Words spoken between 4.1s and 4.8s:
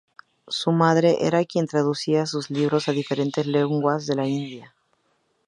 la India.